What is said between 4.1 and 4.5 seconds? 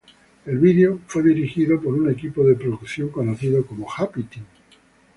Team.